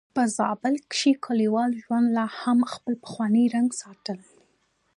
[0.15, 4.31] په زابل کې کليوالي ژوند لا هم خپل پخوانی رنګ ساتلی.